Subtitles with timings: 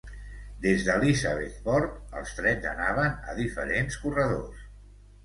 [0.61, 1.85] Des d'Elizabethport,
[2.21, 4.65] els trens anaven a diferents corredors.